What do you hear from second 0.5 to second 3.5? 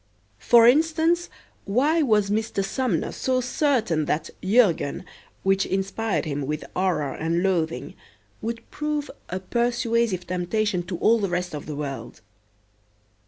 instance, why was Mr. Sumner so